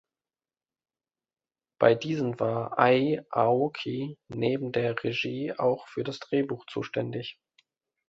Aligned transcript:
Bei 1.79 1.93
diesen 1.93 2.39
war 2.39 2.79
Ei 2.79 3.23
Aoki 3.29 4.17
neben 4.29 4.71
der 4.71 4.95
Regie 5.03 5.53
auch 5.55 5.85
für 5.87 6.03
das 6.03 6.17
Drehbuch 6.17 6.65
zuständig. 6.65 7.39